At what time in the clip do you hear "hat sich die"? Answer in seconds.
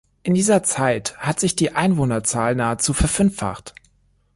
1.19-1.73